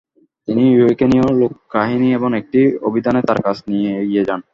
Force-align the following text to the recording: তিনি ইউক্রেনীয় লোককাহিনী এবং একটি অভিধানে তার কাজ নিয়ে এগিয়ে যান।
তিনি 0.47 0.63
ইউক্রেনীয় 0.71 1.27
লোককাহিনী 1.41 2.07
এবং 2.17 2.29
একটি 2.35 2.59
অভিধানে 2.87 3.21
তার 3.27 3.39
কাজ 3.45 3.57
নিয়ে 3.69 3.89
এগিয়ে 4.03 4.27
যান। 4.27 4.39